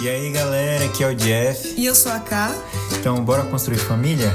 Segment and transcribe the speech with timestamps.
[0.00, 1.74] E aí galera, aqui é o Jeff.
[1.76, 2.52] E eu sou a Ká.
[2.96, 4.32] Então bora construir família?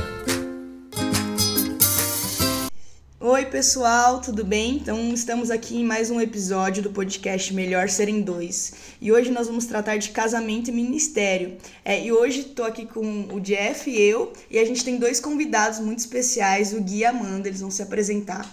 [3.18, 4.76] Oi pessoal, tudo bem?
[4.76, 8.73] Então estamos aqui em mais um episódio do podcast Melhor Serem Dois.
[8.99, 11.57] E hoje nós vamos tratar de casamento e ministério.
[11.86, 15.21] É, e hoje estou aqui com o Jeff e eu, e a gente tem dois
[15.21, 18.45] convidados muito especiais, o Gui e a Amanda, eles vão se apresentar.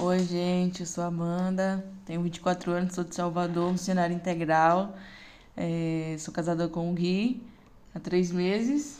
[0.00, 4.96] Oi gente, eu sou a Amanda, tenho 24 anos, sou de Salvador, missionária integral.
[5.60, 7.42] É, sou casada com o Gui
[7.92, 8.98] há três meses.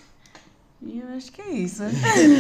[0.82, 1.84] E eu acho que é isso.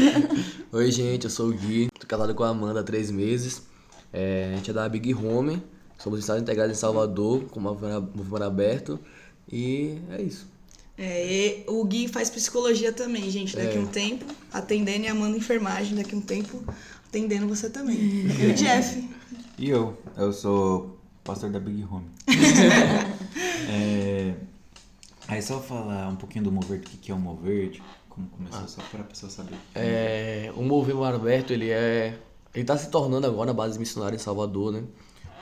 [0.72, 3.62] Oi, gente, eu sou o Gui, tô casado com a Amanda há três meses.
[4.12, 5.62] É, a gente é da Big Home,
[5.98, 8.98] somos estados integrados em Salvador, com o movimento aberto.
[9.50, 10.48] E é isso.
[10.98, 13.84] É, o Gui faz psicologia também, gente, daqui a é.
[13.84, 16.64] um tempo, atendendo e Amanda enfermagem, daqui a um tempo,
[17.06, 17.96] atendendo você também.
[18.36, 19.08] e o Jeff?
[19.56, 22.06] E eu, eu sou pastor da Big Home.
[23.68, 24.34] é,
[25.28, 28.66] aí só falar um pouquinho do Mover, o que é o Mover, como começou, ah.
[28.66, 29.56] só para a pessoa saber.
[29.74, 32.18] É, o Mover Mar Aberto, ele é...
[32.54, 34.82] Ele está se tornando agora a base missionária em Salvador, né?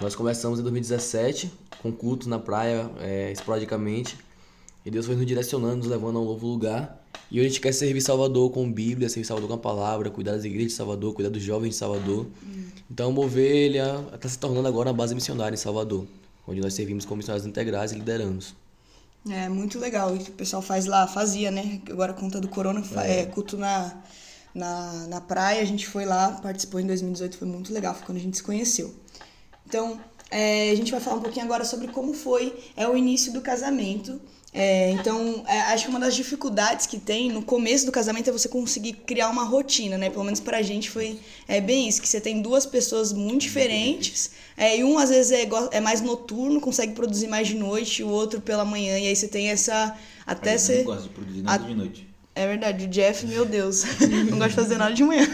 [0.00, 4.18] Nós começamos em 2017, com cultos na praia, é, esporadicamente.
[4.84, 7.02] E Deus foi nos direcionando, nos levando a um novo lugar.
[7.30, 10.32] E hoje a gente quer servir Salvador com Bíblia, servir Salvador com a palavra, cuidar
[10.32, 12.26] das igrejas de Salvador, cuidar dos jovens de Salvador.
[12.44, 12.66] Hum.
[12.90, 16.06] Então, o Mover, ele está se tornando agora a base missionária em Salvador
[16.46, 18.54] onde nós servimos como missionários integrais e lideramos.
[19.28, 20.14] É, muito legal.
[20.14, 21.80] O pessoal faz lá, fazia, né?
[21.90, 23.20] Agora, conta do corona, é.
[23.20, 23.26] é.
[23.26, 23.96] culto na,
[24.54, 25.60] na, na praia.
[25.60, 28.42] A gente foi lá, participou em 2018, foi muito legal, foi quando a gente se
[28.42, 28.94] conheceu.
[29.66, 33.32] Então, é, a gente vai falar um pouquinho agora sobre como foi é, o início
[33.32, 34.20] do casamento
[34.52, 38.32] é, então, é, acho que uma das dificuldades que tem no começo do casamento é
[38.32, 40.08] você conseguir criar uma rotina, né?
[40.08, 44.30] Pelo menos pra gente foi é, bem isso, que você tem duas pessoas muito diferentes,
[44.56, 48.04] é, e um às vezes é, é mais noturno, consegue produzir mais de noite, e
[48.04, 49.94] o outro pela manhã, e aí você tem essa...
[50.26, 50.72] Até você...
[50.72, 52.05] Eu não gosto de produzir nada a, de noite.
[52.36, 53.82] É verdade, o Jeff, meu Deus,
[54.28, 55.26] não gosta de fazer nada de manhã.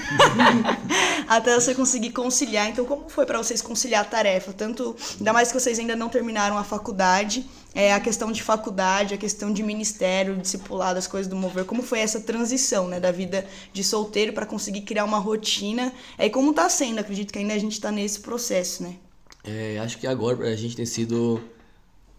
[1.26, 2.68] Até você conseguir conciliar.
[2.68, 4.52] Então, como foi para vocês conciliar a tarefa?
[4.52, 9.14] Tanto, ainda mais que vocês ainda não terminaram a faculdade, é, a questão de faculdade,
[9.14, 11.64] a questão de ministério, discipulado, as coisas do mover.
[11.64, 15.92] Como foi essa transição, né, da vida de solteiro para conseguir criar uma rotina?
[16.16, 17.00] É, e como tá sendo?
[17.00, 18.94] Acredito que ainda a gente está nesse processo, né?
[19.42, 21.42] É, acho que agora a gente tem sido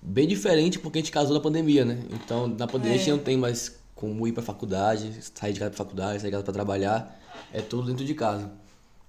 [0.01, 1.99] bem diferente porque a gente casou na pandemia, né?
[2.11, 2.95] Então, na pandemia é.
[2.95, 3.13] a gente é.
[3.13, 6.43] não tem mais como ir para faculdade, sair de casa para faculdade, sair de casa
[6.43, 7.21] para trabalhar,
[7.53, 8.51] é tudo dentro de casa.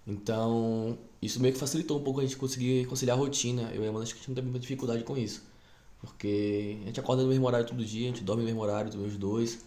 [0.06, 3.72] Então, isso meio que facilitou um pouco a gente conseguir conciliar a rotina.
[3.74, 5.42] Eu e a Amanda acho que a gente não teve muita dificuldade com isso.
[6.00, 8.96] Porque a gente acorda no mesmo horário todo dia, a gente dorme no mesmo horário,
[8.96, 9.64] os dois.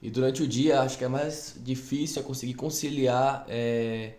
[0.00, 4.14] E durante o dia, acho que é mais difícil é conseguir conciliar é,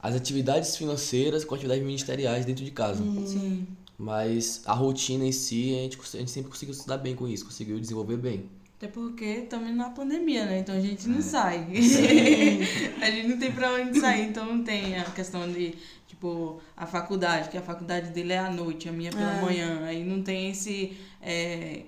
[0.00, 3.02] as atividades financeiras com atividades ministeriais dentro de casa.
[3.02, 3.66] Sim.
[3.98, 7.26] Mas a rotina em si, a gente, a gente sempre conseguiu se dar bem com
[7.26, 8.48] isso, conseguiu desenvolver bem.
[8.78, 10.60] Até porque estamos na pandemia, né?
[10.60, 11.22] Então a gente não é.
[11.22, 11.66] sai.
[13.02, 15.74] a gente não tem pra onde sair, então não tem a questão de,
[16.06, 19.42] tipo, a faculdade, que a faculdade dele é à noite, a minha pela é.
[19.42, 19.84] manhã.
[19.84, 20.96] Aí não tem esse.
[21.20, 21.82] É,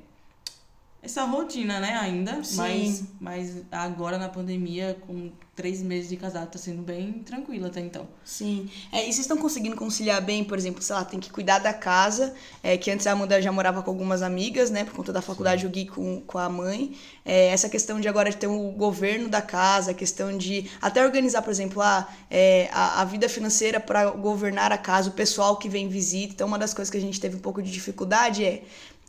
[1.02, 2.44] essa rotina, né, ainda.
[2.44, 2.56] Sim.
[2.56, 7.80] Mas, mas agora na pandemia, com três meses de casado, tá sendo bem tranquilo até
[7.80, 8.06] então.
[8.24, 8.68] Sim.
[8.92, 11.72] É, e vocês estão conseguindo conciliar bem, por exemplo, sei lá, tem que cuidar da
[11.72, 15.22] casa, é, que antes a Amanda já morava com algumas amigas, né, por conta da
[15.22, 15.66] faculdade, Sim.
[15.68, 16.96] o Gui com, com a mãe.
[17.24, 21.04] É, essa questão de agora de ter o governo da casa, a questão de até
[21.04, 25.56] organizar, por exemplo, a, é, a, a vida financeira para governar a casa, o pessoal
[25.56, 26.34] que vem visita.
[26.34, 28.62] Então, uma das coisas que a gente teve um pouco de dificuldade é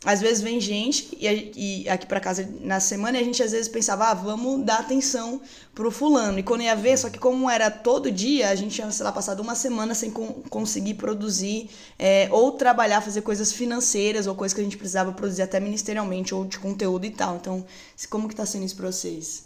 [0.04, 3.52] às vezes vem gente e, e aqui para casa na semana e a gente às
[3.52, 5.40] vezes pensava, ah, vamos dar atenção
[5.74, 6.38] pro fulano.
[6.38, 9.12] E quando ia ver, só que como era todo dia, a gente tinha, sei lá,
[9.12, 14.60] passado uma semana sem conseguir produzir é, ou trabalhar, fazer coisas financeiras ou coisas que
[14.60, 17.36] a gente precisava produzir até ministerialmente ou de conteúdo e tal.
[17.36, 17.64] Então,
[18.10, 19.44] como que tá sendo isso pra vocês?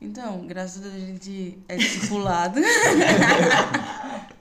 [0.00, 2.60] Então, graças a Deus a gente é discipulado.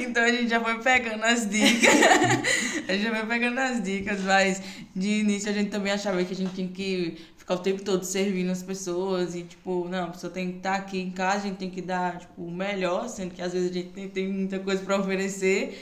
[0.00, 1.94] Então a gente já foi pegando as dicas.
[2.88, 4.62] a gente já foi pegando as dicas, mas
[4.94, 8.04] de início a gente também achava que a gente tinha que ficar o tempo todo
[8.04, 11.48] servindo as pessoas e, tipo, não, a pessoa tem que estar aqui em casa, a
[11.48, 14.28] gente tem que dar, tipo, o melhor, sendo que às vezes a gente tem, tem
[14.28, 15.76] muita coisa para oferecer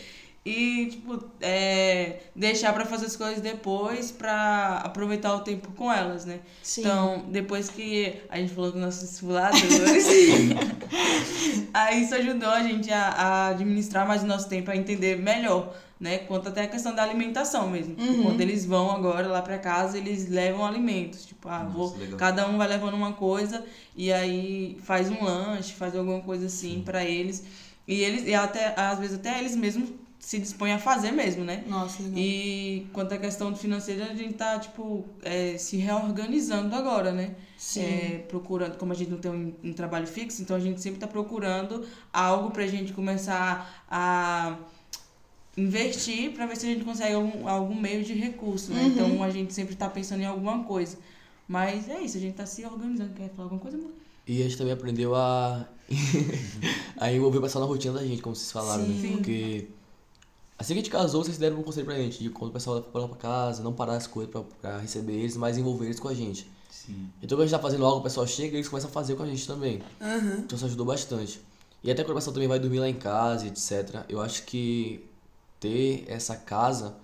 [0.45, 6.25] e tipo é, deixar para fazer as coisas depois para aproveitar o tempo com elas
[6.25, 6.41] né?
[6.63, 6.81] Sim.
[6.81, 10.07] então depois que a gente falou com nossos simuladores
[11.75, 15.75] aí isso ajudou a gente a, a, administrar mais o nosso tempo a entender melhor
[16.01, 16.17] né?
[16.17, 17.95] Quanto até a questão da alimentação mesmo.
[18.01, 18.23] Uhum.
[18.23, 21.27] quando eles vão agora lá para casa eles levam alimentos.
[21.27, 23.63] Tipo ah, Nossa, vou cada um vai levando uma coisa
[23.95, 27.45] e aí faz um lanche faz alguma coisa assim para eles.
[27.87, 31.65] E eles e até às vezes até eles mesmos se dispõe a fazer mesmo, né?
[31.67, 32.19] Nossa, legal.
[32.19, 37.35] E quanto à questão financeira, a gente tá, tipo, é, se reorganizando agora, né?
[37.57, 37.83] Sim.
[37.83, 41.01] É, procurando, como a gente não tem um, um trabalho fixo, então a gente sempre
[41.01, 44.59] tá procurando algo pra gente começar a
[45.57, 48.85] investir pra ver se a gente consegue algum, algum meio de recurso, né?
[48.89, 50.99] Então a gente sempre tá pensando em alguma coisa.
[51.49, 53.15] Mas é isso, a gente tá se organizando.
[53.15, 53.91] Quer falar alguma coisa, amor?
[54.27, 55.67] E a gente também aprendeu a,
[56.99, 58.93] a envolver o pessoal na rotina da gente, como vocês falaram, Sim.
[58.93, 59.13] né?
[59.17, 59.69] Porque
[60.61, 62.87] assim que a gente casou, vocês deram um conselho pra gente, de quando o pessoal
[62.93, 65.99] vai lá pra casa, não parar as coisas pra, pra receber eles, mas envolver eles
[65.99, 66.49] com a gente.
[66.71, 67.09] Sim.
[67.23, 69.17] Então quando a gente tá fazendo algo, o pessoal chega e eles começam a fazer
[69.17, 69.83] com a gente também.
[70.39, 71.41] Então isso ajudou bastante.
[71.83, 74.05] E até quando o pessoal também vai dormir lá em casa, etc.
[74.07, 75.03] Eu acho que
[75.59, 76.95] ter essa casa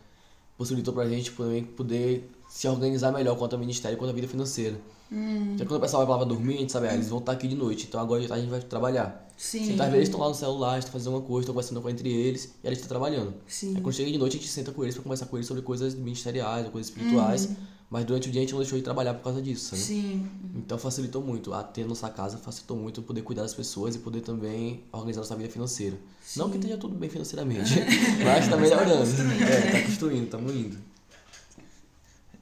[0.56, 4.29] possibilitou pra gente também poder se organizar melhor quanto ao ministério e quanto à vida
[4.29, 4.76] financeira.
[5.11, 7.19] Então quando o pessoal vai pra lá pra dormir, a gente sabe, ah, eles vão
[7.19, 9.25] estar aqui de noite, então agora de tarde a gente vai trabalhar.
[9.37, 9.73] Sim.
[9.73, 11.91] Então, às vezes eles estão lá no celular, estão fazendo alguma coisa, estão conversando com
[11.91, 13.35] entre eles e a gente está trabalhando.
[13.47, 13.76] Sim.
[13.76, 15.62] Aí quando chega de noite a gente senta com eles para conversar com eles sobre
[15.62, 17.50] coisas ministeriais, coisas espirituais,
[17.88, 19.83] mas durante o dia a gente não deixou de trabalhar por causa disso, sabe?
[19.83, 20.29] Sim.
[20.56, 21.53] Então facilitou muito.
[21.53, 25.37] A ter nossa casa facilitou muito poder cuidar das pessoas e poder também organizar nossa
[25.37, 25.97] vida financeira.
[26.37, 27.75] Não que esteja tudo bem financeiramente,
[28.25, 29.05] mas tá melhorando.
[29.43, 30.79] É, tá construindo, estamos indo.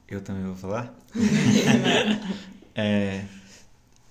[0.07, 0.93] Eu também vou falar?
[2.77, 3.23] É,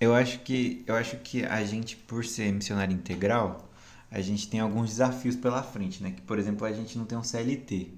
[0.01, 3.69] eu acho que eu acho que a gente por ser missionário integral,
[4.11, 6.13] a gente tem alguns desafios pela frente, né?
[6.13, 7.93] Que por exemplo, a gente não tem um CLT.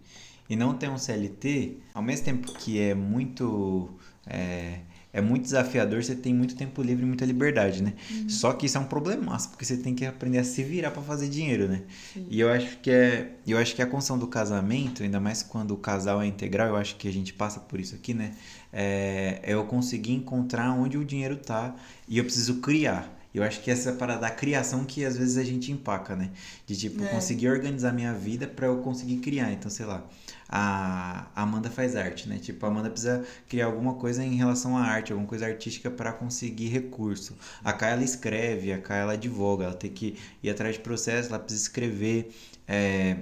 [0.49, 3.91] E não ter um CLT, ao mesmo tempo que é muito
[4.27, 4.81] é,
[5.13, 7.95] é muito desafiador, você tem muito tempo livre e muita liberdade, né?
[8.29, 11.01] Só que isso é um problemaço, porque você tem que aprender a se virar para
[11.03, 11.83] fazer dinheiro, né?
[12.29, 15.71] E eu acho que é, eu acho que a construção do casamento, ainda mais quando
[15.73, 18.33] o casal é integral, eu acho que a gente passa por isso aqui, né?
[18.73, 21.75] É, é eu conseguir encontrar onde o dinheiro tá
[22.07, 23.11] e eu preciso criar.
[23.35, 26.31] Eu acho que essa é parada da criação que às vezes a gente empaca, né?
[26.67, 27.09] De tipo, É.
[27.09, 29.53] conseguir organizar minha vida para eu conseguir criar.
[29.53, 30.03] Então, sei lá,
[30.49, 32.39] a Amanda faz arte, né?
[32.39, 36.13] Tipo, a Amanda precisa criar alguma coisa em relação à arte, alguma coisa artística para
[36.13, 37.37] conseguir recurso.
[37.65, 41.29] A Kai, ela escreve, a Kai, ela advoga, ela tem que ir atrás de processo,
[41.31, 42.31] ela precisa escrever.
[42.69, 43.17] É,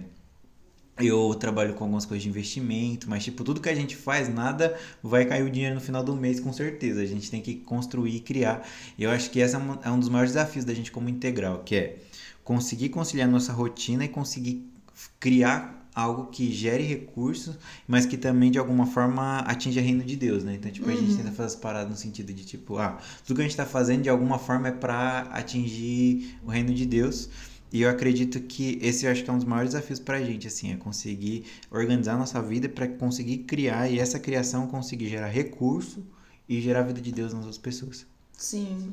[0.98, 4.78] eu trabalho com algumas coisas de investimento, mas tipo, tudo que a gente faz, nada
[5.02, 7.00] vai cair o dinheiro no final do mês, com certeza.
[7.00, 8.66] A gente tem que construir e criar.
[8.96, 11.62] E eu acho que esse é é um dos maiores desafios da gente como integral,
[11.64, 11.96] que é
[12.44, 14.70] conseguir conciliar nossa rotina e conseguir
[15.18, 17.56] criar algo que gere recursos,
[17.86, 20.54] mas que também de alguma forma atinja o reino de Deus, né?
[20.54, 23.42] Então, tipo, a gente tenta fazer as paradas no sentido de tipo, ah, tudo que
[23.42, 27.28] a gente tá fazendo de alguma forma é para atingir o reino de Deus.
[27.72, 30.46] E eu acredito que esse eu acho que é um dos maiores desafios pra gente,
[30.46, 35.28] assim, é conseguir organizar a nossa vida para conseguir criar e essa criação conseguir gerar
[35.28, 36.04] recurso
[36.48, 38.06] e gerar a vida de Deus nas outras pessoas.
[38.32, 38.92] Sim.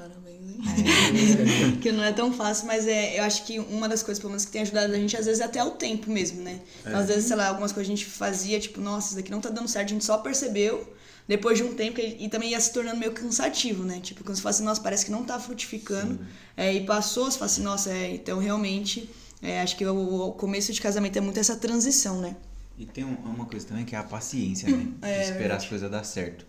[0.00, 1.78] Parabéns, hein?
[1.80, 4.44] que não é tão fácil, mas é, eu acho que uma das coisas, pelo menos,
[4.44, 6.60] que tem ajudado a gente, às vezes, é até o tempo mesmo, né?
[6.80, 9.40] Então, às vezes, sei lá, algumas coisas a gente fazia, tipo, nossa, isso daqui não
[9.40, 10.92] tá dando certo, a gente só percebeu
[11.28, 14.00] depois de um tempo e também ia se tornando meio cansativo, né?
[14.00, 16.18] Tipo, quando você fala assim, nossa, parece que não tá frutificando.
[16.56, 19.08] É, e passou, você fala assim, nossa, é, então realmente,
[19.40, 22.36] é, acho que o, o começo de casamento é muito essa transição, né?
[22.76, 24.88] E tem um- uma coisa também que é a paciência, né?
[25.00, 25.62] De É, esperar verdade.
[25.64, 26.46] as coisas dar certo.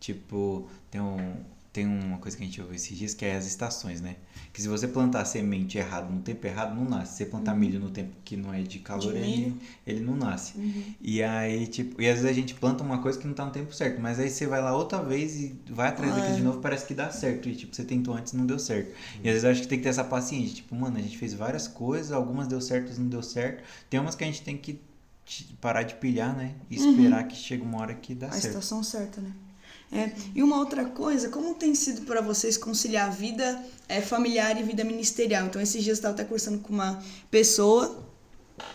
[0.00, 1.36] Tipo, tem, um,
[1.74, 4.14] tem uma coisa que a gente ouviu esses dias que é as estações, né?
[4.52, 7.12] Que se você plantar semente errado no tempo errado, não nasce.
[7.12, 10.16] Se você plantar milho no tempo que não é de calor, De ele, ele não
[10.16, 10.52] nasce.
[11.00, 13.50] E aí, tipo, e às vezes a gente planta uma coisa que não tá no
[13.50, 16.36] tempo certo, mas aí você vai lá outra vez e vai atrás Ah, daquilo é.
[16.38, 17.48] de novo, parece que dá certo.
[17.48, 18.94] E tipo, você tentou antes e não deu certo.
[19.16, 20.54] E às vezes eu acho que tem que ter essa paciência.
[20.54, 23.64] Tipo, mano, a gente fez várias coisas, algumas deu certo, outras não deu certo.
[23.90, 24.78] Tem umas que a gente tem que
[25.60, 26.54] parar de pilhar, né?
[26.70, 28.46] E esperar que chega uma hora que dá a certo.
[28.46, 29.32] estação certa, né?
[29.94, 34.62] É, e uma outra coisa, como tem sido para vocês conciliar vida é, familiar e
[34.64, 35.46] vida ministerial?
[35.46, 38.04] Então, esses dias eu estava até conversando com uma pessoa,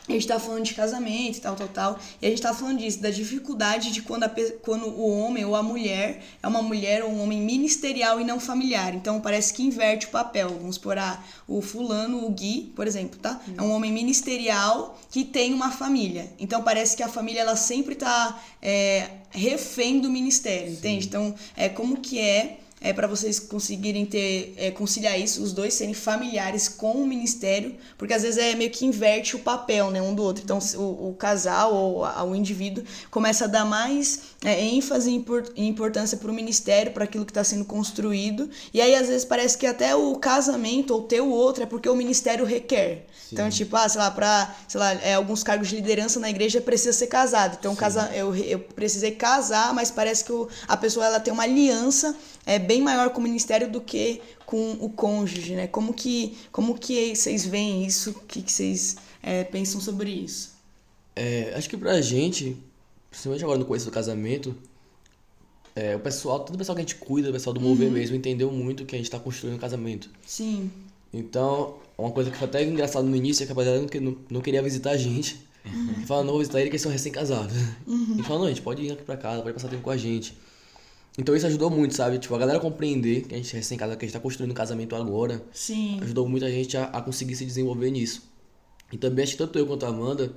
[0.07, 2.79] a gente tava falando de casamento e tal, tal, tal, e a gente tava falando
[2.79, 7.03] disso, da dificuldade de quando, a quando o homem ou a mulher é uma mulher
[7.03, 8.95] ou um homem ministerial e não familiar.
[8.95, 10.49] Então, parece que inverte o papel.
[10.49, 13.41] Vamos supor, ah, o fulano, o Gui, por exemplo, tá?
[13.57, 16.31] É um homem ministerial que tem uma família.
[16.39, 21.07] Então, parece que a família, ela sempre tá é, refém do ministério, entende?
[21.07, 25.74] Então, é como que é é para vocês conseguirem ter é, conciliar isso, os dois
[25.74, 30.01] serem familiares com o ministério, porque às vezes é meio que inverte o papel, né,
[30.01, 30.43] um do outro.
[30.43, 35.15] Então o, o casal ou a- o indivíduo começa a dar mais é, ênfase e
[35.15, 39.25] impor- importância para o ministério, para aquilo que está sendo construído, e aí às vezes
[39.25, 43.05] parece que até o casamento ou ter o outro é porque o ministério requer.
[43.31, 46.59] Então tipo, ah, sei lá, para, sei lá, é, alguns cargos de liderança na igreja
[46.62, 47.57] precisa ser casado.
[47.59, 51.43] Então casa, eu, eu precisei casar, mas parece que o, a pessoa ela tem uma
[51.43, 52.15] aliança
[52.46, 55.67] é bem maior com o ministério do que com o cônjuge, né?
[55.67, 58.12] Como que, como que vocês veem isso?
[58.12, 60.53] O que, que vocês é, pensam sobre isso?
[61.15, 62.58] É, acho que pra gente,
[63.10, 64.55] principalmente agora no começo do casamento,
[65.75, 68.15] é, o pessoal, todo o pessoal que a gente cuida, o pessoal do mover mesmo,
[68.15, 70.10] entendeu muito que a gente tá construindo um casamento.
[70.25, 70.72] Sim.
[71.13, 74.41] Então, uma coisa que foi até engraçado no início é que a rapaziada não, não,
[74.41, 75.48] queria visitar a gente.
[76.08, 77.55] Fala, não vou visitar ele, que eles são recém-casados.
[78.17, 79.98] E fala, não, a gente pode ir aqui pra casa, pode passar tempo com a
[79.98, 80.36] gente.
[81.19, 82.17] Então isso ajudou muito, sabe?
[82.17, 84.55] Tipo, a galera compreender que a gente é recém-casado, que a gente tá construindo um
[84.55, 85.99] casamento agora, Sim.
[86.01, 88.23] ajudou muito a gente a, a conseguir se desenvolver nisso.
[88.89, 90.31] E também acho que tanto eu quanto a Amanda,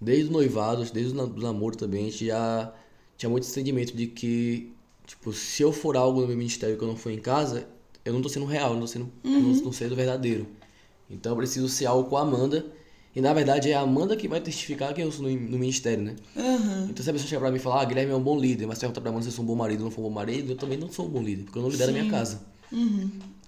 [0.00, 2.72] desde o noivado, desde o namoro também, a gente já
[3.18, 4.72] tinha muito entendimento de que,
[5.06, 7.68] tipo, se eu for algo no meu ministério que eu não for em casa,
[8.02, 10.46] eu não tô sendo real, eu não tô sendo, não, não sendo verdadeiro.
[11.10, 12.64] Então eu preciso ser algo com a Amanda.
[13.14, 16.02] E na verdade é a Amanda que vai testificar que eu sou no, no ministério,
[16.02, 16.16] né?
[16.36, 16.88] Aham.
[16.90, 18.66] Então se a pessoa chegar pra mim e falar, ah, Guilherme é um bom líder,
[18.66, 20.14] mas perguntar pra Amanda se eu sou um bom marido ou não sou um bom
[20.14, 22.42] marido, eu também não sou um bom líder, porque eu não lidero a minha casa.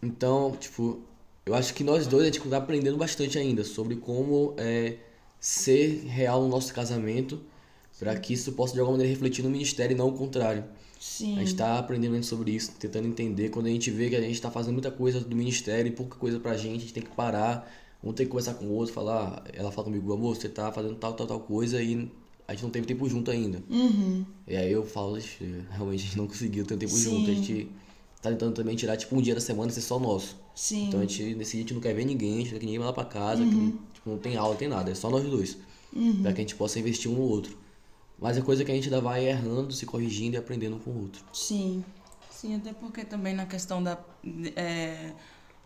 [0.02, 1.00] Então, tipo,
[1.44, 4.96] eu acho que nós dois a gente tá aprendendo bastante ainda sobre como é,
[5.40, 7.40] ser real no nosso casamento
[7.98, 10.64] para que isso possa de alguma maneira refletir no ministério e não o contrário.
[11.00, 11.36] Sim.
[11.36, 13.50] A gente tá aprendendo sobre isso, tentando entender.
[13.50, 16.16] Quando a gente vê que a gente tá fazendo muita coisa do ministério e pouca
[16.18, 17.70] coisa pra gente, a gente tem que parar,
[18.02, 20.94] um tem que conversar com o outro, falar, ela fala comigo, amor, você tá fazendo
[20.96, 22.10] tal, tal, tal coisa e
[22.46, 23.62] a gente não teve tempo junto ainda.
[23.68, 24.24] Uhum.
[24.46, 27.02] E aí eu falo, "Ixi, realmente a gente não conseguiu ter um tempo Sim.
[27.02, 27.30] junto.
[27.30, 27.68] A gente
[28.22, 30.36] tá tentando também tirar tipo um dia da semana ser só nosso.
[30.54, 30.88] Sim.
[30.88, 32.58] Então a gente, nesse dia a gente não quer ver ninguém, a gente não quer
[32.60, 33.62] que ninguém vai lá pra casa, que Uhum.
[33.66, 35.58] não, tipo, não tem aula, não tem nada, é só nós dois.
[36.22, 37.56] Pra que a gente possa investir um no outro.
[38.18, 40.90] Mas é coisa que a gente ainda vai errando, se corrigindo e aprendendo um com
[40.90, 41.22] o outro.
[41.32, 41.84] Sim.
[42.30, 43.98] Sim, até porque também na questão da,
[44.54, 45.12] é,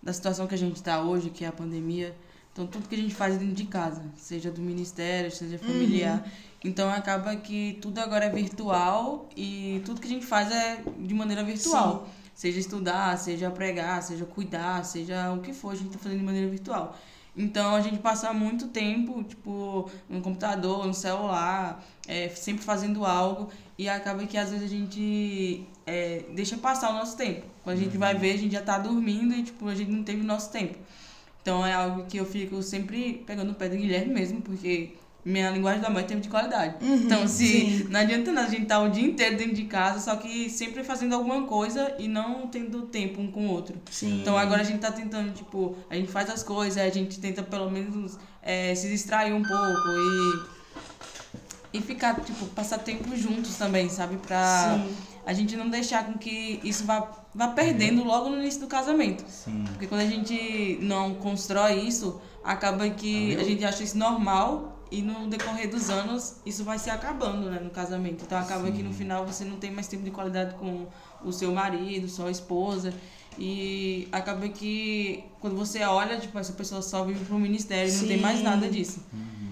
[0.02, 2.16] da situação que a gente está hoje, que é a pandemia,
[2.52, 6.24] então tudo que a gente faz dentro de casa, seja do ministério, seja familiar,
[6.64, 11.14] então acaba que tudo agora é virtual e tudo que a gente faz é de
[11.14, 12.08] maneira virtual.
[12.34, 16.24] Seja estudar, seja pregar, seja cuidar, seja o que for, a gente está fazendo de
[16.24, 16.96] maneira virtual.
[17.36, 23.50] Então a gente passa muito tempo, tipo, no computador, no celular, é, sempre fazendo algo
[23.78, 27.46] e acaba que às vezes a gente é, deixa passar o nosso tempo.
[27.62, 30.02] Quando a gente vai ver, a gente já tá dormindo e tipo, a gente não
[30.02, 30.78] teve o nosso tempo.
[31.42, 35.50] Então é algo que eu fico sempre pegando o pé do Guilherme mesmo, porque minha
[35.50, 36.76] linguagem da mãe é tempo de qualidade.
[36.80, 37.86] então, se sim.
[37.90, 40.82] não adianta nada a gente estar o dia inteiro dentro de casa, só que sempre
[40.82, 43.76] fazendo alguma coisa e não tendo tempo um com o outro.
[43.90, 44.20] Sim.
[44.20, 47.42] Então agora a gente tá tentando, tipo, a gente faz as coisas, a gente tenta
[47.42, 49.88] pelo menos é, se distrair um pouco
[51.74, 54.16] e, e ficar, tipo, passar tempo juntos também, sabe?
[54.16, 54.94] Pra Sim.
[55.26, 59.24] a gente não deixar com que isso vá, vá perdendo logo no início do casamento.
[59.28, 59.64] Sim.
[59.68, 65.02] Porque quando a gente não constrói isso, acaba que a gente acha isso normal e
[65.02, 68.24] no decorrer dos anos isso vai se acabando, né, no casamento.
[68.24, 70.86] Então acaba que no final você não tem mais tempo de qualidade com
[71.24, 72.92] o seu marido, sua esposa.
[73.38, 78.06] E acaba que quando você olha, tipo, essa pessoa só vive pro ministério e não
[78.06, 78.44] tem mais Sim.
[78.44, 79.00] nada disso.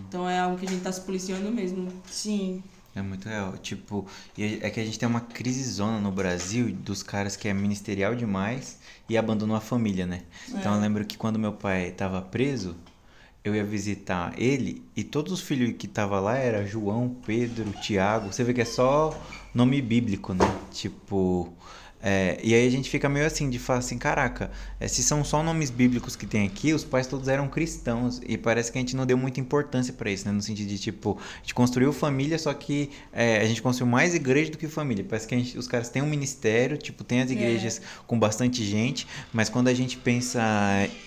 [0.08, 1.88] Então é algo que a gente tá se policiando mesmo.
[2.10, 2.62] Sim.
[2.98, 3.56] É muito real.
[3.58, 7.46] Tipo, e é que a gente tem uma crise zona no Brasil dos caras que
[7.46, 8.78] é ministerial demais
[9.08, 10.22] e abandonou a família, né?
[10.48, 12.76] Então eu lembro que quando meu pai tava preso,
[13.44, 18.32] eu ia visitar ele e todos os filhos que tava lá era João, Pedro, Tiago.
[18.32, 19.16] Você vê que é só
[19.54, 20.44] nome bíblico, né?
[20.72, 21.52] Tipo.
[22.02, 25.24] É, e aí a gente fica meio assim, de falar assim, caraca, é, se são
[25.24, 28.20] só nomes bíblicos que tem aqui, os pais todos eram cristãos.
[28.26, 30.32] E parece que a gente não deu muita importância pra isso, né?
[30.32, 34.14] No sentido de, tipo, a gente construiu família, só que é, a gente construiu mais
[34.14, 35.04] igreja do que família.
[35.08, 38.64] Parece que a gente- os caras têm um ministério, tipo, tem as igrejas com bastante
[38.64, 40.40] gente, mas quando a gente pensa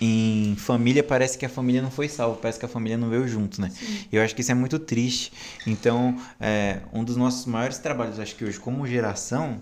[0.00, 3.26] em família, parece que a família não foi salva, parece que a família não veio
[3.26, 3.70] junto, né?
[4.10, 5.32] E eu acho que isso é muito triste.
[5.66, 9.60] Então, é, um dos nossos maiores trabalhos, acho que hoje, como geração,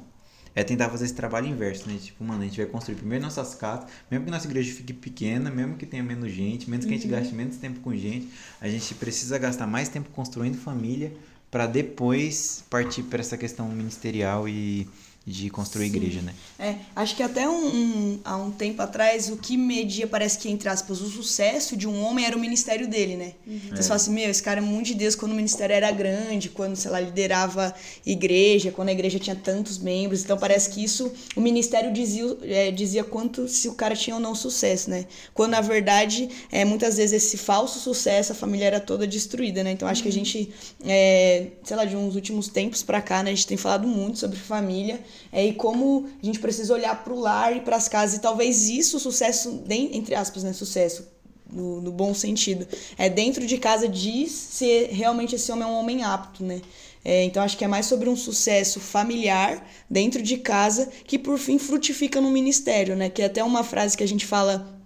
[0.54, 1.98] é tentar fazer esse trabalho inverso, né?
[2.00, 5.50] Tipo, mano, a gente vai construir primeiro nossas casas, mesmo que nossa igreja fique pequena,
[5.50, 8.28] mesmo que tenha menos gente, menos que a gente gaste menos tempo com gente,
[8.60, 11.12] a gente precisa gastar mais tempo construindo família
[11.50, 14.88] para depois partir para essa questão ministerial e
[15.26, 16.34] de construir igreja, né?
[16.58, 20.48] É, acho que até um, um- há um tempo atrás, o que media, parece que,
[20.50, 23.34] entre aspas, o sucesso de um homem era o ministério dele, né?
[23.46, 25.90] Então você fala assim, meu, esse cara é muito de Deus quando o ministério era
[25.92, 27.72] grande, quando, sei lá, liderava
[28.04, 30.24] igreja, quando a igreja tinha tantos membros.
[30.24, 34.20] Então parece que isso, o ministério dizia, é, dizia quanto se o cara tinha ou
[34.22, 35.06] não sucesso, né?
[35.34, 39.70] Quando, na verdade, é, muitas vezes esse falso sucesso, a família era toda destruída, né?
[39.72, 40.50] Então acho que a gente,
[40.84, 43.30] é, sei lá, de uns últimos tempos pra cá, né?
[43.30, 44.98] A gente tem falado muito sobre família
[45.32, 48.16] é, e como a gente precisa olhar pro lar e pras casas.
[48.16, 50.52] E talvez isso, o sucesso, entre aspas, né?
[50.52, 51.06] Sucesso,
[51.52, 52.66] no, no bom sentido.
[52.96, 56.60] É dentro de casa diz se realmente esse homem é um homem apto, né?
[57.04, 61.38] É, então acho que é mais sobre um sucesso familiar dentro de casa que por
[61.38, 63.08] fim frutifica no ministério, né?
[63.08, 64.79] Que é até uma frase que a gente fala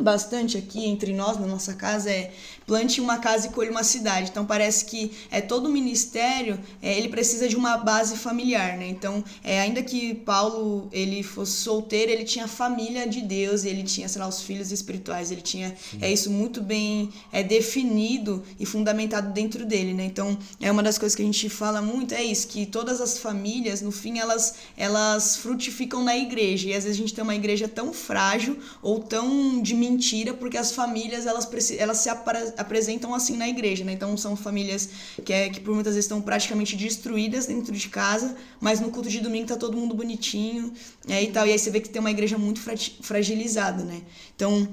[0.00, 2.32] bastante aqui entre nós na nossa casa é
[2.66, 4.30] plante uma casa e colhe uma cidade.
[4.30, 8.88] Então parece que é todo ministério é, ele precisa de uma base familiar né?
[8.88, 13.82] Então é, ainda que Paulo ele fosse solteiro ele tinha a família de Deus ele
[13.82, 18.66] tinha sei lá os filhos espirituais ele tinha é isso muito bem é definido e
[18.66, 20.04] fundamentado dentro dele né?
[20.04, 23.18] Então é uma das coisas que a gente fala muito é isso que todas as
[23.18, 26.68] famílias no fim elas elas frutificam na igreja.
[26.68, 30.56] E às vezes a gente tem uma igreja tão frágil ou tão de mentira, porque
[30.56, 31.48] as famílias elas,
[31.78, 33.92] elas se apresentam assim na igreja, né?
[33.92, 34.88] Então são famílias
[35.24, 39.08] que, é, que por muitas vezes estão praticamente destruídas dentro de casa, mas no culto
[39.08, 40.72] de domingo tá todo mundo bonitinho
[41.08, 41.46] é, e tal.
[41.46, 42.60] E aí você vê que tem uma igreja muito
[43.02, 44.02] fragilizada, né?
[44.34, 44.68] Então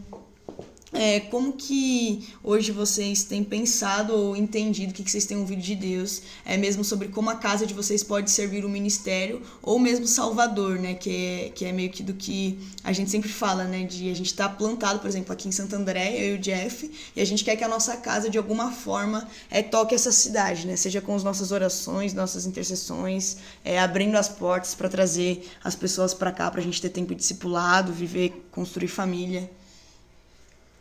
[0.94, 5.62] é, como que hoje vocês têm pensado ou entendido o que, que vocês têm ouvido
[5.62, 9.80] de Deus, é mesmo sobre como a casa de vocês pode servir o ministério ou
[9.80, 10.94] mesmo Salvador, né?
[10.94, 13.84] Que é, que é meio que do que a gente sempre fala, né?
[13.84, 16.40] De a gente estar tá plantado, por exemplo, aqui em Santo André, eu e o
[16.40, 20.12] Jeff, e a gente quer que a nossa casa de alguma forma é, toque essa
[20.12, 20.76] cidade, né?
[20.76, 26.14] Seja com as nossas orações, nossas intercessões, é, abrindo as portas para trazer as pessoas
[26.14, 29.50] para cá, para a gente ter tempo discipulado, viver, construir família.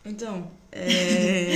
[0.05, 1.53] Então, é...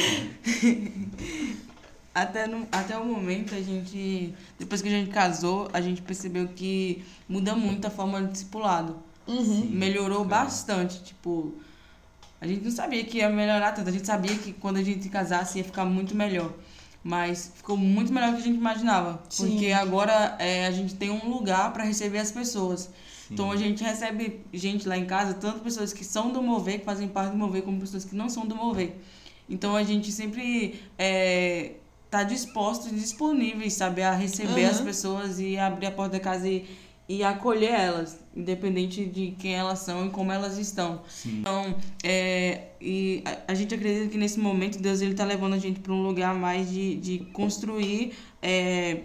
[2.14, 6.48] até, no, até o momento a gente, depois que a gente casou, a gente percebeu
[6.48, 8.98] que muda muito a forma de discipulado.
[9.28, 9.68] Uhum.
[9.72, 10.46] Melhorou claro.
[10.46, 11.56] bastante, tipo,
[12.40, 15.10] a gente não sabia que ia melhorar tanto, a gente sabia que quando a gente
[15.10, 16.54] casasse ia ficar muito melhor.
[17.08, 19.22] Mas ficou muito melhor do que a gente imaginava.
[19.30, 19.52] Sim.
[19.52, 22.90] Porque agora é, a gente tem um lugar para receber as pessoas.
[23.30, 26.86] Então a gente recebe gente lá em casa, tanto pessoas que são do Mover, que
[26.86, 28.96] fazem parte do Mover, como pessoas que não são do Mover.
[29.48, 31.74] Então a gente sempre é,
[32.10, 34.72] tá disposto e disponível, sabe, a receber uhum.
[34.72, 36.66] as pessoas e abrir a porta da casa e,
[37.08, 41.02] e acolher elas, independente de quem elas são e como elas estão.
[41.08, 41.40] Sim.
[41.40, 45.60] Então, é, e a, a, gente acredita que nesse momento Deus ele tá levando a
[45.60, 49.02] gente para um lugar mais de, de construir é,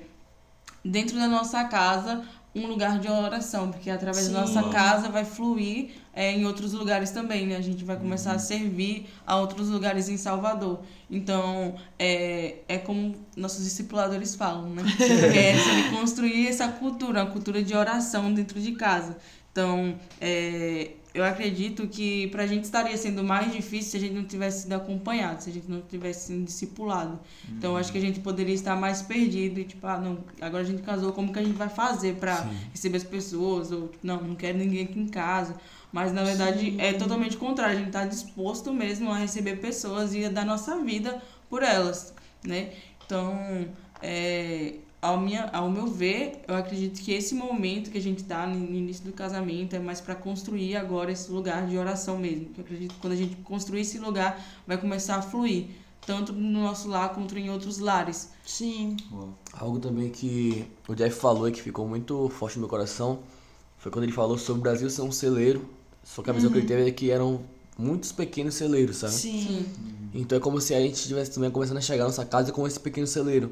[0.83, 4.33] dentro da nossa casa um lugar de oração, porque através Sim.
[4.33, 7.57] da nossa casa vai fluir é, em outros lugares também, né?
[7.57, 10.81] A gente vai começar a servir a outros lugares em Salvador.
[11.09, 14.83] Então, é, é como nossos discipuladores falam, né?
[15.35, 19.17] É sobre construir essa cultura, uma cultura de oração dentro de casa.
[19.53, 24.15] Então, é, eu acredito que para a gente estaria sendo mais difícil se a gente
[24.15, 27.13] não tivesse sido acompanhado, se a gente não tivesse sido discipulado.
[27.49, 27.55] Uhum.
[27.57, 30.67] Então, acho que a gente poderia estar mais perdido e, tipo, ah, não, agora a
[30.67, 33.73] gente casou, como que a gente vai fazer para receber as pessoas?
[33.73, 35.57] Ou, tipo, não, não quero ninguém aqui em casa.
[35.93, 36.81] Mas, na verdade, Sim.
[36.81, 37.75] é totalmente contrário.
[37.75, 42.15] A gente está disposto mesmo a receber pessoas e a dar nossa vida por elas,
[42.45, 42.71] né?
[43.05, 43.67] Então,
[44.01, 48.47] é, ao, minha, ao meu ver, eu acredito que esse momento que a gente está
[48.47, 52.51] no início do casamento é mais para construir agora esse lugar de oração mesmo.
[52.57, 55.69] Eu acredito que quando a gente construir esse lugar, vai começar a fluir,
[56.07, 58.31] tanto no nosso lar quanto em outros lares.
[58.45, 58.97] Sim.
[59.55, 63.21] Algo também que o Jeff falou e que ficou muito forte no meu coração
[63.79, 65.67] foi quando ele falou sobre o Brasil ser um celeiro,
[66.05, 66.53] só que a visão uhum.
[66.53, 67.41] que ele teve é que eram
[67.79, 69.15] muitos pequenos celeiros, sabe?
[69.15, 69.65] Sim.
[70.13, 72.67] Então é como se a gente estivesse também começando a chegar na nossa casa com
[72.67, 73.51] esse pequeno celeiro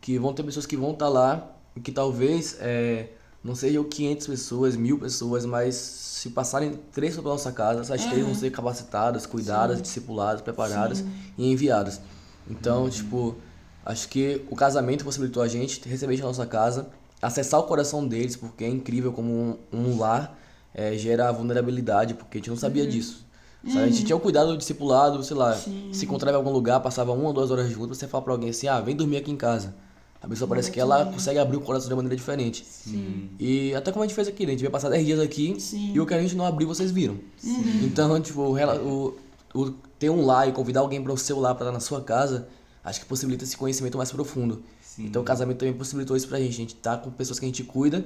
[0.00, 3.08] que vão ter pessoas que vão estar tá lá e que talvez é,
[3.42, 8.10] não sejam 500 pessoas, mil pessoas, mas se passarem três pela nossa casa, essas uhum.
[8.10, 9.82] três vão ser capacitadas, cuidadas, Sim.
[9.82, 11.10] discipuladas, preparadas Sim.
[11.38, 12.00] e enviadas.
[12.48, 12.90] Então, uhum.
[12.90, 13.36] tipo,
[13.84, 16.88] acho que o casamento possibilitou a gente receber na nossa casa,
[17.22, 20.38] acessar o coração deles, porque é incrível como um, um lar
[20.74, 22.90] é, gera vulnerabilidade, porque a gente não sabia uhum.
[22.90, 23.26] disso.
[23.64, 23.78] Uhum.
[23.78, 25.90] A gente tinha o cuidado do discipulado, sei lá, Sim.
[25.92, 28.50] se encontrava em algum lugar, passava uma ou duas horas juntos, você fala pra alguém
[28.50, 29.74] assim, ah, vem dormir aqui em casa.
[30.22, 32.64] A pessoa parece que ela consegue abrir o coração de uma maneira diferente.
[32.66, 33.30] Sim.
[33.38, 34.50] E até como a gente fez aqui, né?
[34.50, 35.92] A gente vai passar 10 dias aqui Sim.
[35.94, 37.18] e o que a gente não abriu, vocês viram.
[37.38, 37.84] Sim.
[37.84, 39.14] Então, tipo, o,
[39.54, 42.02] o, ter um lá e convidar alguém para o seu lá para estar na sua
[42.02, 42.48] casa,
[42.84, 44.62] acho que possibilita esse conhecimento mais profundo.
[44.82, 45.06] Sim.
[45.06, 46.52] Então o casamento também possibilitou isso pra gente.
[46.52, 48.04] A gente tá com pessoas que a gente cuida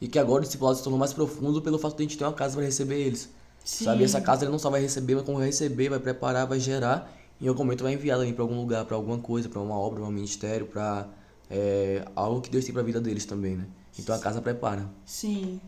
[0.00, 2.24] e que agora o discipulado se tornou mais profundo pelo fato de a gente ter
[2.24, 3.28] uma casa para receber eles.
[3.64, 3.84] Sim.
[3.84, 4.02] Sabe?
[4.02, 7.12] Essa casa ele não só vai receber, mas como vai receber, vai preparar, vai gerar.
[7.40, 9.78] E em algum momento vai enviar ali para algum lugar, para alguma coisa, para uma
[9.78, 11.08] obra, para um ministério, para
[11.52, 13.66] é, algo que Deus tem para a vida deles também, né?
[13.98, 14.88] Então a casa prepara.
[15.04, 15.60] Sim.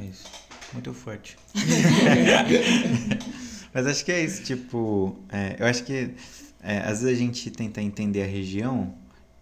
[0.00, 0.24] É isso.
[0.72, 1.36] Muito forte.
[3.72, 6.14] Mas acho que é isso, tipo, é, eu acho que
[6.62, 8.94] é, às vezes a gente tenta entender a região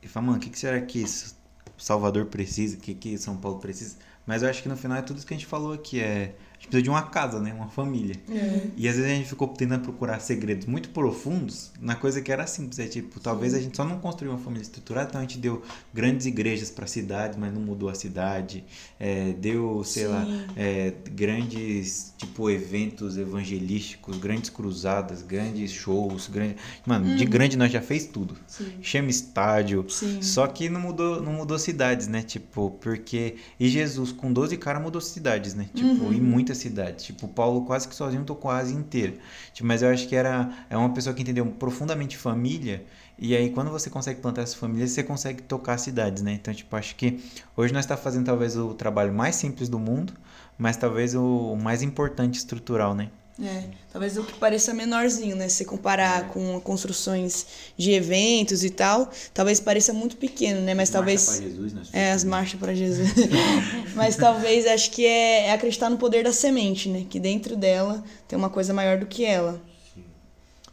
[0.02, 1.36] e fala, mano, o que, que será que isso
[1.78, 3.96] Salvador precisa, o que, que São Paulo precisa.
[4.26, 6.00] Mas eu acho que no final é tudo isso que a gente falou aqui.
[6.00, 7.52] É, a gente precisa de uma casa, né?
[7.52, 8.16] Uma família.
[8.30, 8.66] É.
[8.76, 12.46] E às vezes a gente ficou tentando procurar segredos muito profundos na coisa que era
[12.46, 12.78] simples.
[12.78, 15.62] É tipo, talvez a gente só não construiu uma família estruturada, então a gente deu
[15.92, 18.64] grandes igrejas para cidades, mas não mudou a cidade.
[18.98, 20.08] É, deu, sei Sim.
[20.10, 26.56] lá, é, grandes, tipo, eventos evangelísticos, grandes cruzadas, grandes shows, grande...
[26.86, 28.32] Mano, de grande nós já fez tudo.
[28.32, 28.38] Uhum.
[28.46, 28.72] Sim.
[28.80, 29.84] Chama estádio.
[29.88, 30.22] Sim.
[30.22, 32.22] Só que não mudou, não mudou cidades, né?
[32.22, 33.36] Tipo, porque.
[33.58, 35.68] E Jesus, com 12 caras, mudou cidades, né?
[35.74, 36.12] Tipo, Uhum.
[36.12, 37.04] e muitas cidades.
[37.04, 39.14] Tipo, Paulo quase que sozinho tocou a Ásia inteira.
[39.52, 42.84] Tipo, mas eu acho que era é uma pessoa que entendeu profundamente família.
[43.18, 46.34] E aí, quando você consegue plantar essa família, você consegue tocar cidades, né?
[46.34, 47.18] Então, tipo, acho que
[47.56, 50.12] hoje nós estamos fazendo talvez o trabalho mais simples do mundo,
[50.58, 53.10] mas talvez o mais importante estrutural, né?
[53.42, 55.48] É, talvez o que pareça menorzinho, né?
[55.50, 57.46] Se comparar com construções
[57.76, 60.72] de eventos e tal, talvez pareça muito pequeno, né?
[60.72, 61.26] Mas talvez.
[61.26, 63.10] Marcha pra Jesus, nós É, as marchas para Jesus.
[63.94, 67.04] Mas talvez acho que é, é acreditar no poder da semente, né?
[67.08, 69.60] Que dentro dela tem uma coisa maior do que ela.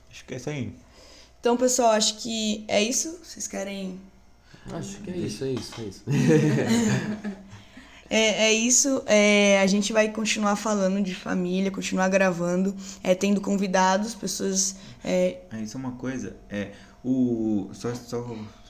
[0.10, 0.74] Acho que é isso aí.
[1.42, 3.20] Então, pessoal, acho que é isso.
[3.22, 4.00] Vocês querem.
[4.72, 6.04] Acho que é isso, é isso, é isso.
[8.14, 9.02] É, é isso.
[9.08, 14.76] É, a gente vai continuar falando de família, continuar gravando, é, tendo convidados, pessoas.
[15.04, 16.36] é, É, isso é uma coisa.
[16.48, 16.74] É,
[17.04, 18.24] o, só, só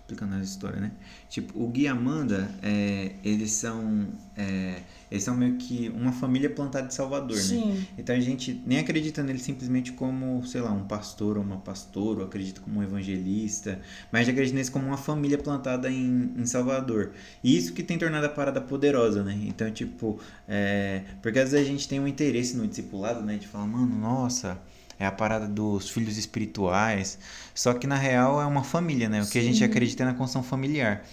[0.03, 0.91] explicando a história, né?
[1.29, 4.07] Tipo, o Gui e Amanda, é, eles são.
[4.37, 7.41] é, eles são meio que uma família plantada de Salvador, né?
[7.41, 7.87] Sim.
[7.97, 12.19] Então a gente nem acredita nele simplesmente como, sei lá, um pastor ou uma pastora,
[12.19, 13.79] ou acredita como um evangelista,
[14.11, 17.11] mas a gente acredita neles como uma família plantada em, em Salvador.
[17.43, 19.39] E isso que tem tornado a parada poderosa, né?
[19.47, 23.37] Então, tipo, é, porque às vezes a gente tem um interesse no discipulado, né?
[23.37, 24.59] De falar, mano, nossa,
[24.99, 27.17] é a parada dos filhos espirituais.
[27.53, 29.21] Só que na real é uma família, né?
[29.21, 31.03] O que a gente acredita é na construção familiar.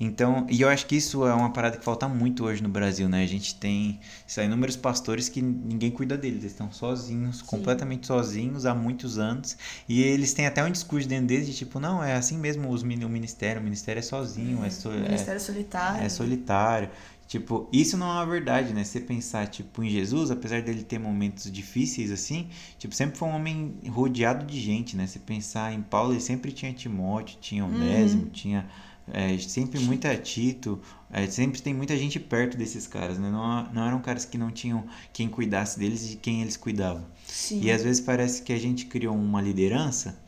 [0.00, 3.08] Então, e eu acho que isso é uma parada que falta muito hoje no Brasil,
[3.08, 3.24] né?
[3.24, 3.98] A gente tem
[4.28, 9.56] sei inúmeros pastores que ninguém cuida deles, eles estão sozinhos, completamente sozinhos há muitos anos,
[9.88, 12.82] e eles têm até um discurso dentro deles de tipo, não, é assim mesmo os,
[12.82, 16.04] o ministério, o ministério é sozinho, é, so- é- Ministério Solitário.
[16.04, 16.90] é solitário.
[17.28, 18.82] Tipo, isso não é uma verdade, né?
[18.82, 23.32] Você pensar, tipo, em Jesus, apesar dele ter momentos difíceis assim, tipo, sempre foi um
[23.36, 25.06] homem rodeado de gente, né?
[25.06, 28.66] Você pensar em Paulo, ele sempre tinha Timóteo, tinha Onésimo, tinha
[29.12, 33.30] é, sempre muita Tito, é, sempre tem muita gente perto desses caras, né?
[33.30, 37.04] Não, não eram caras que não tinham quem cuidasse deles e de quem eles cuidavam.
[37.26, 37.60] Sim.
[37.62, 40.18] E às vezes parece que a gente criou uma liderança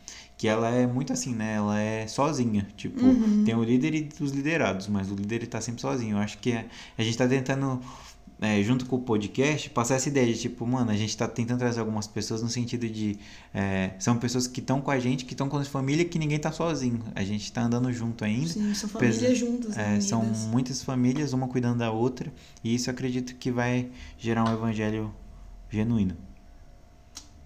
[0.40, 1.57] que ela é muito assim, né?
[1.57, 2.66] Ela é sozinha.
[2.74, 2.98] Tipo,
[3.44, 6.16] tem o líder e os liderados, mas o líder tá sempre sozinho.
[6.16, 6.64] Eu acho que é-
[6.96, 7.79] a gente tá tentando,
[8.40, 11.59] é, junto com o podcast, passar essa ideia de tipo, mano, a gente tá tentando
[11.59, 13.18] trazer algumas pessoas no sentido de.
[13.53, 16.38] é, são pessoas que estão com a gente, que estão com a família, que ninguém
[16.38, 17.00] tá sozinho.
[17.14, 18.48] A gente tá andando junto ainda.
[18.48, 22.33] Sim, são famílias Pesa- juntas, né, É, são muitas famílias, uma cuidando da outra,
[22.64, 25.12] e isso acredito que vai gerar um evangelho
[25.68, 26.16] genuíno.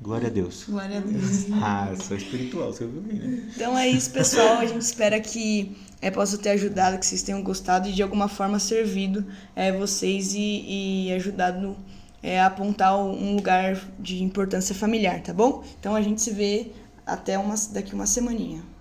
[0.01, 0.65] Glória a Deus.
[0.69, 1.47] Glória a Deus.
[1.63, 3.51] Ah, sou espiritual, você viu bem, né?
[3.55, 4.59] Então é isso, pessoal.
[4.59, 8.29] A gente espera que é, possa ter ajudado, que vocês tenham gostado e de alguma
[8.29, 11.77] forma servido é, vocês e, e ajudado
[12.23, 15.63] é, a apontar um lugar de importância familiar, tá bom?
[15.79, 16.73] Então a gente se vê
[17.07, 18.74] até uma, daqui uma semaninha.